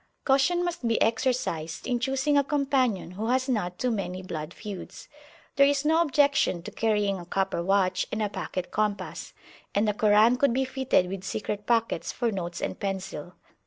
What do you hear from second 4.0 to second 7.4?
blood feuds. There is no objection to carrying a